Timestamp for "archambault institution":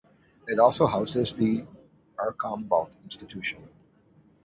2.17-3.69